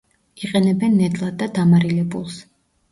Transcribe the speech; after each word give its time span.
იყენებენ 0.47 0.95
ნედლად 1.03 1.39
და 1.43 1.51
დამარილებულს. 1.61 2.45